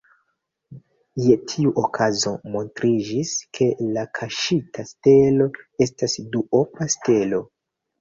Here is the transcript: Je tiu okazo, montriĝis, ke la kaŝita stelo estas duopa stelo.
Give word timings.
Je 1.25 1.35
tiu 1.51 1.73
okazo, 1.81 2.33
montriĝis, 2.57 3.35
ke 3.59 3.69
la 3.93 4.09
kaŝita 4.23 4.89
stelo 4.95 5.51
estas 5.89 6.21
duopa 6.35 6.93
stelo. 7.01 7.49